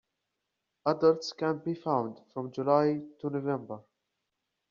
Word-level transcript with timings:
Adults 0.87 1.31
can 1.33 1.59
be 1.59 1.75
found 1.75 2.19
from 2.33 2.51
July 2.51 3.03
to 3.19 3.29
November. 3.29 3.83